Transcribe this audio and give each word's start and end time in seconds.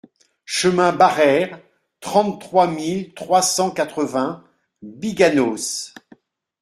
Chemin 0.47 0.93
Barreyres, 0.93 1.59
trente-trois 1.99 2.65
mille 2.65 3.13
trois 3.13 3.43
cent 3.43 3.69
quatre-vingts 3.69 4.43
Biganos 4.81 5.93